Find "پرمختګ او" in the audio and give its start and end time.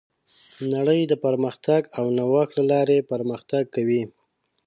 1.25-2.05